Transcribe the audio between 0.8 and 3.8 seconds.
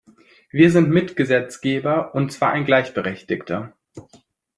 Mitgesetzgeber, und zwar ein gleichberechtigter.